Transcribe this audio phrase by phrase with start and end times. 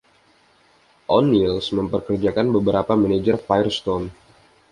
[1.15, 4.07] O'Neils mempekerjakan beberapa manajer Firestone.